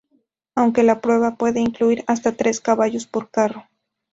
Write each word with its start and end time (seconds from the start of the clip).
Aunque 0.55 0.81
la 0.81 0.99
prueba 0.99 1.35
puede 1.35 1.59
incluir 1.59 2.03
hasta 2.07 2.31
tres 2.31 2.59
caballos 2.59 3.05
por 3.05 3.29
carro. 3.29 3.67